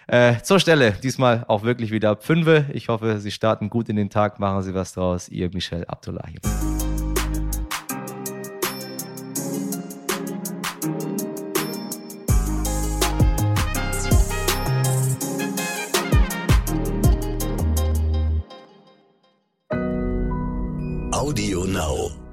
[0.08, 0.94] äh, zur Stelle.
[1.04, 2.70] Diesmal auch wirklich wieder ab 5.
[2.74, 5.30] Ich hoffe, Sie starten gut in den Tag, machen Sie was draus.
[5.30, 6.36] Ihr Michel Abdullahi.
[21.76, 22.25] now.